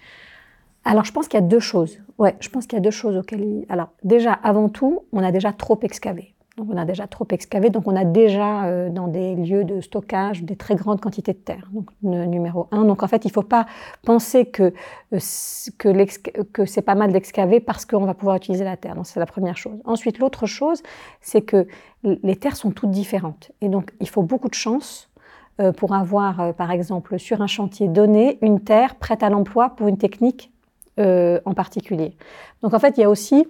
[0.85, 1.99] Alors, je pense qu'il y a deux choses.
[2.17, 3.65] Ouais, je pense qu'il y a deux choses auxquelles...
[3.69, 6.33] Alors, déjà, avant tout, on a déjà trop excavé.
[6.57, 9.81] Donc on a déjà trop excavé, donc on a déjà euh, dans des lieux de
[9.81, 11.67] stockage des très grandes quantités de terre.
[11.71, 12.85] Donc numéro un.
[12.85, 13.65] Donc en fait, il ne faut pas
[14.05, 14.71] penser que
[15.13, 18.93] euh, que, c'est pas mal d'excaver parce qu'on va pouvoir utiliser la terre.
[18.93, 19.79] Donc c'est la première chose.
[19.83, 20.83] Ensuite, l'autre chose,
[21.21, 21.67] c'est que
[22.03, 25.09] les terres sont toutes différentes et donc il faut beaucoup de chance
[25.59, 29.87] euh, pour avoir, par exemple, sur un chantier donné, une terre prête à l'emploi pour
[29.87, 30.51] une technique
[30.99, 32.15] en particulier.
[32.61, 33.47] Donc en fait, il y a aussi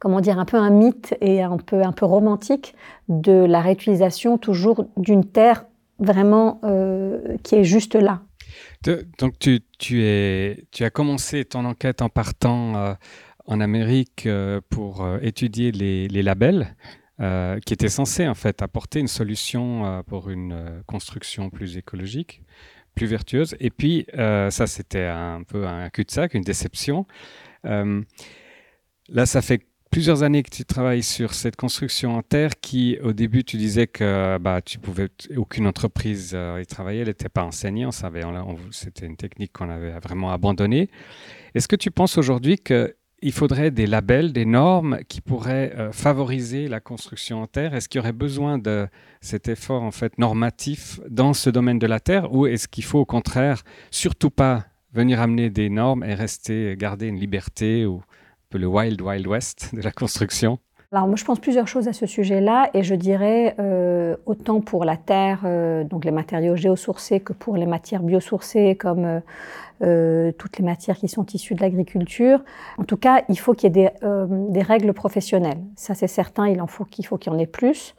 [0.00, 2.74] comment dire, un peu un mythe et un peu, un peu romantique
[3.08, 5.66] de la réutilisation toujours d'une terre
[6.00, 8.22] vraiment euh, qui est juste là.
[9.18, 10.02] Donc tu, tu,
[10.80, 12.94] as commencé ton enquête en partant euh,
[13.44, 16.74] en Amérique euh, pour étudier les, les labels.
[17.66, 22.42] Qui étaient censés en fait apporter une solution pour une construction plus écologique,
[22.94, 23.54] plus vertueuse.
[23.60, 27.04] Et puis ça, c'était un peu un cul-de-sac, une déception.
[27.62, 33.12] là, ça fait plusieurs années que tu travailles sur cette construction en terre qui, au
[33.12, 37.42] début, tu disais que bah, tu pouvais, aucune entreprise euh, y travailler, elle n'était pas
[37.42, 38.22] enseignée, on savait,
[38.70, 40.90] c'était une technique qu'on avait vraiment abandonnée.
[41.54, 46.68] Est-ce que tu penses aujourd'hui qu'il faudrait des labels, des normes qui pourraient euh, favoriser
[46.68, 47.74] la construction en terre?
[47.74, 48.86] Est-ce qu'il y aurait besoin de
[49.20, 52.32] cet effort en fait normatif dans ce domaine de la terre?
[52.32, 57.06] Ou est-ce qu'il faut au contraire surtout pas venir amener des normes et rester garder
[57.06, 58.02] une liberté ou
[58.50, 60.58] peu le wild wild west de la construction
[60.92, 64.84] alors moi je pense plusieurs choses à ce sujet-là et je dirais euh, autant pour
[64.84, 69.20] la terre, euh, donc les matériaux géosourcés, que pour les matières biosourcées comme euh,
[69.82, 72.42] euh toutes les matières qui sont issues de l'agriculture.
[72.76, 75.60] En tout cas, il faut qu'il y ait des, euh, des, règles professionnelles.
[75.76, 77.94] Ça c'est certain, il en faut qu'il faut qu'il y en ait plus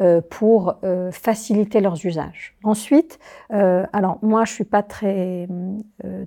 [0.00, 0.76] euh, pour
[1.12, 2.56] faciliter leurs usages.
[2.62, 5.48] Ensuite, alors moi je suis pas très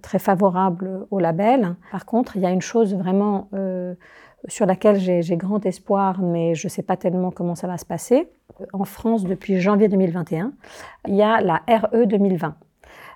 [0.02, 1.76] très favorable au label.
[1.92, 3.50] Par contre, il y a une chose vraiment
[4.48, 7.86] sur laquelle j'ai grand espoir, mais je ne sais pas tellement comment ça va se
[7.86, 8.30] passer.
[8.74, 10.54] En France, depuis janvier 2021,
[11.08, 12.56] il y a la RE 2020.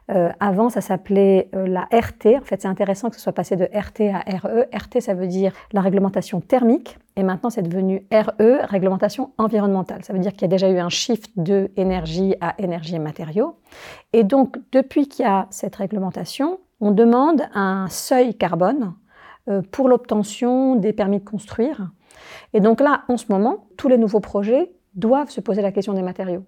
[0.10, 2.38] Euh, avant, ça s'appelait euh, la RT.
[2.38, 4.66] En fait, c'est intéressant que ce soit passé de RT à RE.
[4.74, 6.98] RT, ça veut dire la réglementation thermique.
[7.16, 10.04] Et maintenant, c'est devenu RE, réglementation environnementale.
[10.04, 13.00] Ça veut dire qu'il y a déjà eu un shift de énergie à énergie et
[13.00, 13.56] matériaux.
[14.12, 18.94] Et donc, depuis qu'il y a cette réglementation, on demande un seuil carbone
[19.72, 21.92] pour l'obtention des permis de construire.
[22.54, 25.94] Et donc là, en ce moment, tous les nouveaux projets doivent se poser la question
[25.94, 26.44] des matériaux.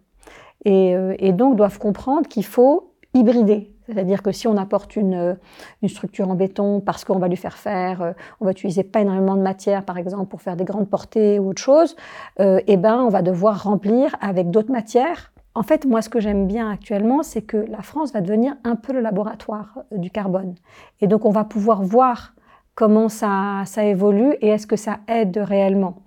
[0.65, 3.69] Et, euh, donc doivent comprendre qu'il faut hybrider.
[3.85, 5.37] C'est-à-dire que si on apporte une,
[5.81, 9.01] une structure en béton parce qu'on va lui faire faire, euh, on va utiliser pas
[9.01, 11.95] énormément de matière, par exemple, pour faire des grandes portées ou autre chose,
[12.39, 15.33] euh, eh ben, on va devoir remplir avec d'autres matières.
[15.55, 18.75] En fait, moi, ce que j'aime bien actuellement, c'est que la France va devenir un
[18.75, 20.55] peu le laboratoire du carbone.
[21.01, 22.33] Et donc, on va pouvoir voir
[22.75, 26.01] comment ça, ça évolue et est-ce que ça aide réellement.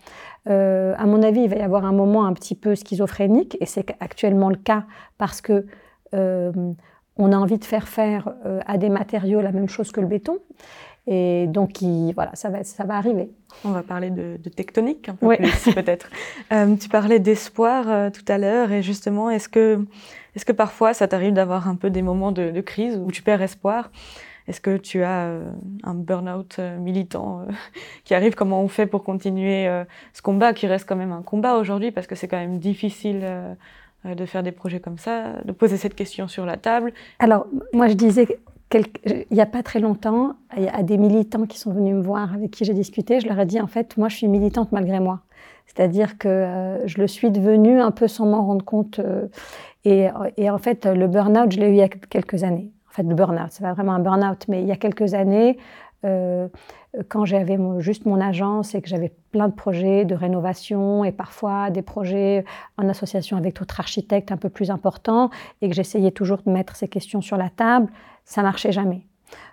[0.48, 3.66] Euh, à mon avis, il va y avoir un moment un petit peu schizophrénique, et
[3.66, 4.84] c'est actuellement le cas
[5.18, 5.66] parce que
[6.14, 6.52] euh,
[7.16, 8.34] on a envie de faire faire
[8.66, 10.38] à des matériaux la même chose que le béton.
[11.08, 11.78] Et donc,
[12.14, 13.30] voilà, ça va, ça va arriver.
[13.64, 16.10] On va parler de, tectonique un peu plus, peut-être.
[16.80, 19.80] tu parlais d'espoir tout à l'heure, et justement, est-ce que,
[20.34, 23.22] est que parfois ça t'arrive d'avoir un peu des moments de, de, crise où tu
[23.22, 23.90] perds espoir?
[24.48, 25.50] Est-ce que tu as euh,
[25.82, 27.52] un burn-out euh, militant euh,
[28.04, 28.34] qui arrive?
[28.34, 29.68] Comment on fait pour continuer
[30.12, 33.24] ce combat qui reste quand même un combat aujourd'hui parce que c'est quand même difficile
[34.04, 36.92] de faire des projets comme ça, de poser cette question sur la table?
[37.18, 38.26] Alors, moi je disais
[38.74, 42.50] il n'y a pas très longtemps, a des militants qui sont venus me voir, avec
[42.50, 45.20] qui j'ai discuté, je leur ai dit en fait, moi je suis militante malgré moi.
[45.66, 49.00] C'est-à-dire que je le suis devenue un peu sans m'en rendre compte.
[49.84, 53.02] et, et, en fait, le burn-out, je l'ai eu il y a quelques années fait,
[53.02, 53.48] le burn-out.
[53.50, 55.58] C'est pas vraiment un burn-out, mais il y a quelques années,
[56.04, 56.48] euh,
[57.08, 61.70] quand j'avais juste mon agence et que j'avais plein de projets de rénovation et parfois
[61.70, 62.44] des projets
[62.78, 65.30] en association avec d'autres architectes un peu plus importants
[65.60, 67.90] et que j'essayais toujours de mettre ces questions sur la table,
[68.24, 69.06] ça marchait jamais.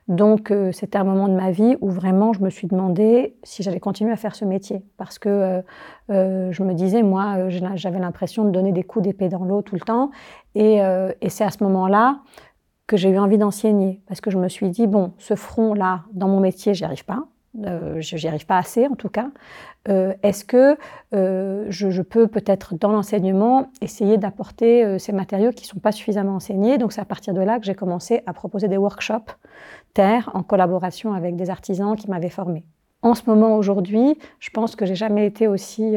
[0.08, 3.64] Donc euh, c'était un moment de ma vie où vraiment je me suis demandé si
[3.64, 5.64] j'allais continuer à faire ce métier parce que
[6.10, 9.76] euh, je me disais moi j'avais l'impression de donner des coups d'épée dans l'eau tout
[9.76, 10.12] le temps
[10.56, 10.80] et,
[11.22, 12.20] et c'est à ce moment-là
[12.88, 14.02] que j'ai eu envie d'enseigner.
[14.08, 17.06] Parce que je me suis dit bon ce front là dans mon métier j'y arrive
[17.06, 17.26] pas.
[17.66, 19.30] Euh, je n'y arrive pas assez en tout cas.
[19.88, 20.76] Euh, est-ce que
[21.14, 26.78] euh, je, peux peut-être dans l'enseignement essayer d'apporter ces matériaux qui sont pas suffisamment enseignés?
[26.78, 29.38] Donc c'est à partir de là que j'ai commencé à proposer des workshops
[29.94, 32.66] terre en collaboration avec des artisans qui m'avaient formé
[33.04, 35.96] en ce moment aujourd'hui je pense que j'ai jamais été aussi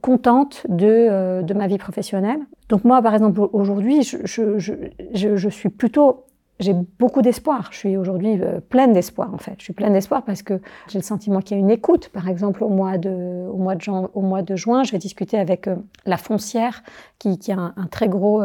[0.00, 2.40] contente de, euh, de, ma vie professionnelle.
[2.68, 6.24] Donc moi, par exemple, aujourd'hui, je, je, je, je suis plutôt
[6.60, 7.68] j'ai beaucoup d'espoir.
[7.70, 9.54] Je suis aujourd'hui euh, pleine d'espoir, en fait.
[9.58, 12.08] Je suis pleine d'espoir parce que j'ai le sentiment qu'il y a une écoute.
[12.08, 13.10] Par exemple, au mois de,
[13.48, 16.82] au mois de, au mois de juin, je vais discuter avec euh, la foncière,
[17.18, 18.42] qui, qui a un, très gros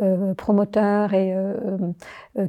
[0.00, 1.34] euh, promoteur et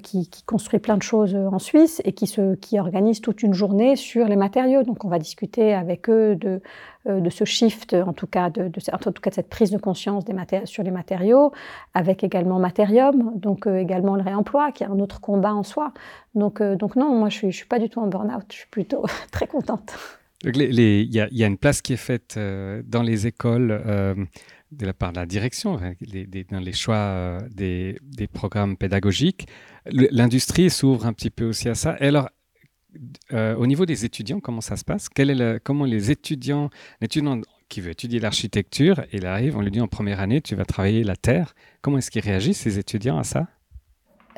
[0.04, 3.54] qui, qui, construit plein de choses en Suisse et qui, se, qui organise toute une
[3.54, 4.84] journée sur les matériaux.
[4.84, 6.62] Donc, on va discuter avec eux de,
[7.08, 10.24] de ce shift, en tout cas de, en tout cas de cette prise de conscience
[10.26, 11.52] des sur les matériaux,
[11.94, 15.94] avec également Materium, donc également le réemploi, qui a un autre combat en soi.
[16.36, 18.46] Donc, euh, donc non, moi, je ne suis, pas du tout en burn-out.
[18.50, 19.94] Je suis plutôt très contente.
[20.44, 24.16] Il y, a une place qui est faite euh, dans les écoles euh,
[24.72, 29.48] de la part de la direction, dans les choix des, des, programmes pédagogiques.
[29.86, 31.98] L'industrie s'ouvre un petit peu aussi à ça.
[32.00, 32.30] Et alors,
[33.32, 35.10] au niveau des étudiants, comment ça se passe?
[35.10, 36.70] Quel est Comment les étudiants,
[37.02, 40.66] l'étudiant qui veut étudier l'architecture, il arrive, on lui dit en première année, tu vas
[40.66, 41.56] travailler la terre.
[41.82, 43.48] Comment est-ce qu'ils réagissent, ces étudiants, à ça?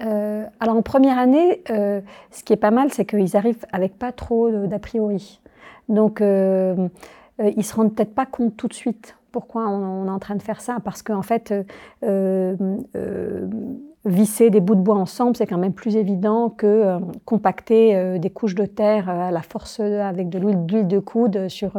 [0.02, 3.98] Euh, alors en première année, euh, ce qui est pas mal, c'est qu'ils arrivent avec
[3.98, 5.42] pas trop d'a priori.
[5.90, 6.88] Donc euh,
[7.56, 10.42] ils se rendent peut-être pas compte tout de suite pourquoi on, est en train de
[10.42, 11.54] faire ça, parce qu'en fait,
[14.06, 18.56] visser des bouts de bois ensemble, c'est quand même plus évident que compacter des couches
[18.56, 21.78] de terre à la force avec de l'huile de coude sur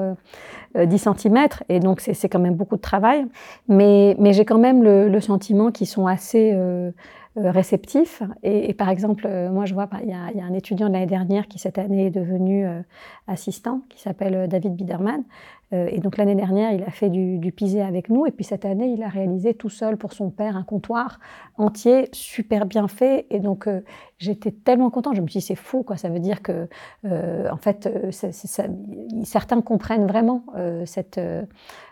[0.75, 1.47] 10 cm.
[1.69, 3.27] Et donc c'est quand même beaucoup de travail.
[3.69, 6.53] Mais, j'ai quand même le, sentiment qu'ils sont assez
[7.37, 8.23] euh, réceptif.
[8.45, 11.49] Et, par exemple, euh, moi, je vois, il y, a, un étudiant de l'année dernière
[11.49, 12.81] qui, cette année, est devenu euh,
[13.27, 15.25] assistant, qui s'appelle David Biderman.
[15.91, 18.27] Et donc, l'année dernière, il a fait du, pisé avec nous.
[18.27, 21.19] Et puis, cette année, il a réalisé tout seul pour son père un comptoir
[21.57, 23.27] entier, super bien fait.
[23.31, 23.69] Et donc,
[24.19, 25.17] j'étais tellement contente.
[25.17, 25.97] Je me suis dit, c'est fou, quoi.
[25.97, 26.69] Ça veut dire que,
[27.05, 27.89] en fait,
[29.23, 30.45] certains comprennent vraiment
[30.85, 31.21] cette.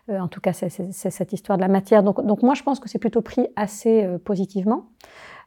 [0.09, 2.03] en tout cas, cette histoire de la matière.
[2.03, 4.87] Donc, moi, je pense que c'est plutôt pris assez positivement.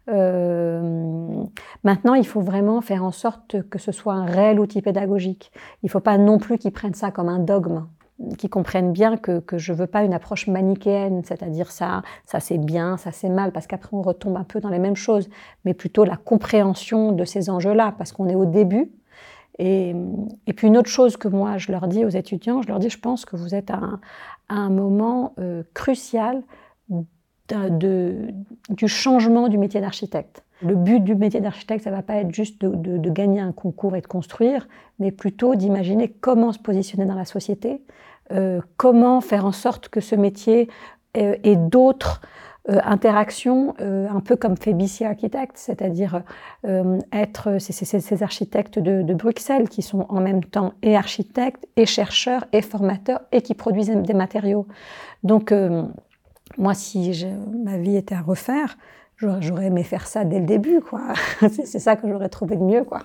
[0.10, 1.44] Euh,
[1.84, 5.52] maintenant, il faut vraiment faire en sorte que ce soit un réel outil pédagogique.
[5.84, 7.88] Il ne faut pas non plus qu'ils prennent ça comme un dogme
[8.38, 12.58] qu'ils comprennent bien que, que je veux pas une approche manichéenne, c'est-à-dire ça, ça c'est
[12.58, 15.30] bien, ça c'est mal, parce qu'après on retombe un peu dans les mêmes choses,
[15.66, 18.92] mais plutôt la compréhension de ces enjeux-là, parce qu'on est au début.
[19.58, 19.96] Et,
[20.48, 22.90] et, puis une autre chose que moi je leur dis aux étudiants, je leur dis,
[22.90, 24.00] je pense que vous êtes à un,
[24.50, 26.44] à un moment euh, crucial
[27.50, 28.34] de,
[28.70, 30.45] du changement du métier d'architecte.
[30.62, 33.96] Le but du métier d'architecte, ça ne va pas être juste de, gagner un concours
[33.96, 34.68] et de construire,
[35.00, 37.82] mais plutôt d'imaginer comment se positionner dans la société,
[38.32, 40.70] euh, comment faire en sorte que ce métier
[41.18, 42.22] euh, ait d'autres
[42.70, 46.24] euh, interactions, un peu comme fait BC Architect, c'est-à-dire
[47.12, 52.46] être ces, architectes de, de, Bruxelles qui sont en même temps et architectes, et chercheurs,
[52.54, 54.66] et formateurs, et qui produisent des matériaux.
[55.24, 55.54] Donc,
[56.58, 57.26] moi, si
[57.64, 58.78] ma vie était à refaire,
[59.18, 61.02] j'aurais aimé faire ça dès le début, quoi.
[61.50, 63.00] c'est ça que j'aurais trouvé de mieux, quoi.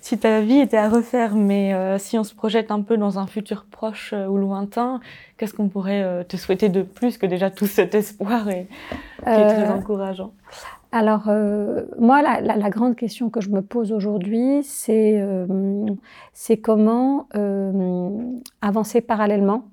[0.00, 3.18] Si ta vie était à refaire, mais euh, si on se projette un peu dans
[3.18, 5.00] un futur proche euh, ou lointain,
[5.36, 8.66] qu'est-ce qu'on pourrait euh, te souhaiter de plus que déjà tout cet espoir et,
[9.22, 10.32] qui est très encourageant?
[10.94, 11.30] Alors,
[11.98, 15.24] moi, la, la, grande question que je me pose aujourd'hui, c'est
[16.62, 17.28] comment
[18.60, 19.64] avancer parallèlement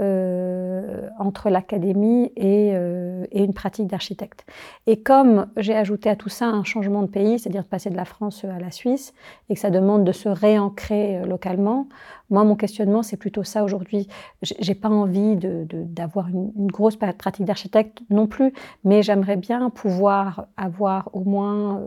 [0.00, 4.46] euh, entre l'académie et, euh, et, une pratique d'architecte.
[4.86, 7.96] Et comme j'ai ajouté à tout ça un changement de pays, c'est-à-dire de passer de
[7.96, 9.12] la France à la Suisse,
[9.50, 11.86] et que ça demande de se réancrer euh, localement,
[12.30, 14.08] moi, mon questionnement, c'est plutôt ça aujourd'hui.
[14.40, 21.10] J'ai pas envie d'avoir une, grosse pratique d'architecte non plus, mais j'aimerais bien pouvoir avoir
[21.12, 21.82] au moins...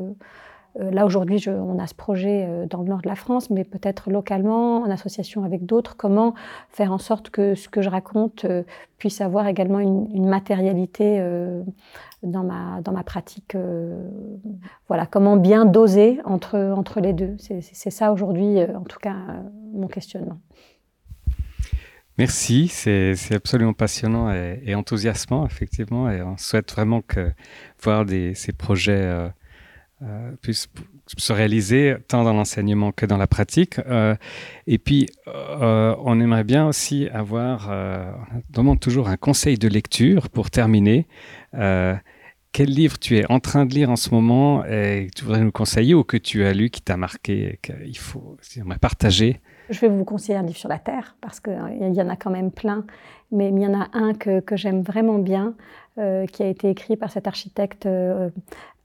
[0.79, 4.09] là, aujourd'hui, on a ce projet euh, dans le nord de la France, mais peut-être
[4.09, 6.33] localement, en association avec d'autres, comment
[6.69, 8.63] faire en sorte que ce que je raconte euh,
[8.97, 11.21] puisse avoir également une, matérialité
[12.23, 13.57] dans, ma, dans ma pratique.
[14.87, 17.35] voilà, comment bien doser entre, entre les deux.
[17.37, 19.15] C'est ça aujourd'hui, en tout cas,
[19.73, 20.37] mon questionnement.
[22.17, 27.01] Merci, c'est absolument passionnant et, enthousiasmant, effectivement, et on souhaite vraiment
[27.81, 29.31] voir ces projets
[30.03, 30.67] euh, puisse
[31.17, 33.79] se réaliser tant dans l'enseignement que dans la pratique.
[33.79, 34.15] Euh,
[34.67, 40.29] et puis, euh, on aimerait bien aussi avoir, on demande toujours un conseil de lecture
[40.29, 41.07] pour terminer.
[41.51, 45.41] quel livre tu es en train de lire en ce moment et que tu voudrais
[45.41, 48.37] nous conseiller ou que tu as lu qui t'a marqué et qu'il faut
[48.79, 49.41] partager?
[49.69, 52.31] Je vais vous conseiller un livre sur la Terre, parce qu'il y en a quand
[52.31, 52.85] même plein,
[53.31, 55.55] mais il y en a un que, que j'aime vraiment bien,
[55.99, 58.31] euh, qui a été écrit par cette architecte euh,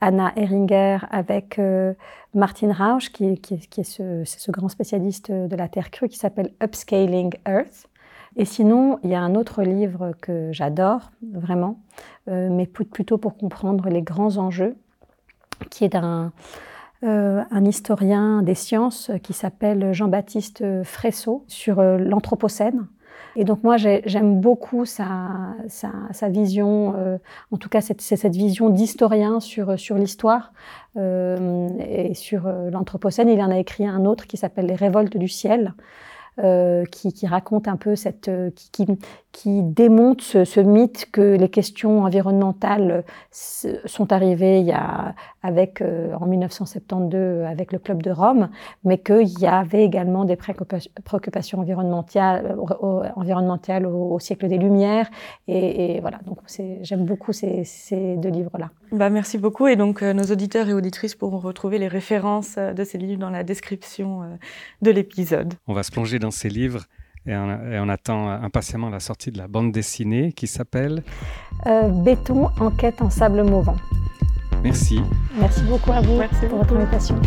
[0.02, 1.94] Anna Heringer avec euh,
[2.34, 7.88] Martin Rausch, qui, est ce, grand spécialiste de la Terre crue, qui s'appelle Upscaling Earth.
[8.36, 11.80] Et sinon, il y a un autre livre que j'adore, vraiment,
[12.26, 14.76] mais plutôt pour comprendre les grands enjeux,
[15.70, 16.32] qui est d'un
[17.00, 22.86] un historien des sciences qui s'appelle Jean-Baptiste Fresso sur l'Anthropocène.
[23.40, 27.18] Et donc moi, j'aime beaucoup sa, sa, sa vision, euh,
[27.52, 30.52] en tout cas c'est cette vision d'historien sur, sur l'histoire
[30.96, 33.28] euh, et sur euh, l'Anthropocène.
[33.28, 35.74] Il en a écrit un autre qui s'appelle Les révoltes du ciel.
[36.40, 38.86] Euh, qui, qui, raconte un peu cette, euh, qui, qui,
[39.32, 45.80] qui démonte ce, ce, mythe que les questions environnementales sont arrivées il y a, avec,
[45.80, 48.50] euh, en 1972 avec le Club de Rome,
[48.84, 52.56] mais qu'il y avait également des préoccupations environnementales,
[53.16, 55.10] environnementales au, au siècle des Lumières.
[55.48, 56.38] Et, et voilà, donc
[56.82, 58.70] j'aime beaucoup ces, ces deux livres-là.
[58.92, 59.66] Bah, merci beaucoup.
[59.66, 63.42] Et donc, nos auditeurs et auditrices pourront retrouver les références de ces livres dans la
[63.42, 64.38] description
[64.82, 65.54] de l'épisode.
[65.66, 66.84] On va se plonger dans ces livres
[67.26, 71.02] et on, attend impatiemment la sortie de la bande dessinée qui s'appelle
[71.66, 73.76] euh, Béton, enquête en sable mouvant.
[74.62, 75.00] Merci.
[75.38, 77.20] Merci beaucoup à vous pour votre invitation.